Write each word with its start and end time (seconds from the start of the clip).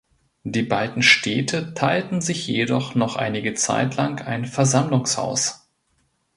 Die 0.43 0.63
beiden 0.63 1.03
Städte 1.03 1.75
teilten 1.75 2.21
sich 2.21 2.47
jedoch 2.47 2.95
noch 2.95 3.17
einige 3.17 3.53
Zeit 3.53 3.97
lang 3.97 4.19
ein 4.19 4.45
Versammlungshaus. 4.47 5.69